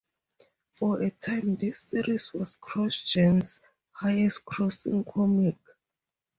[0.71, 3.59] For a time, this series was Crossgen's
[3.91, 5.57] highest grossing comic.